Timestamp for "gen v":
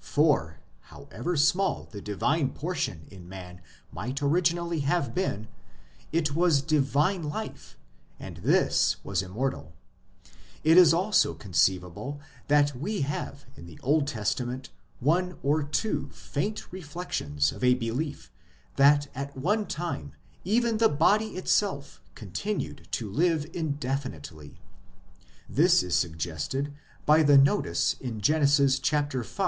28.20-29.12